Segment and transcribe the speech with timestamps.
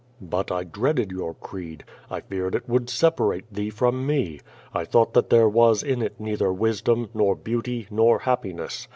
[0.19, 1.83] But I dreaded your creed.
[2.09, 4.39] I feared it would separate thee from me.
[4.73, 8.87] I thought that there was in it neither wisdom, nor beauty, nor happiness.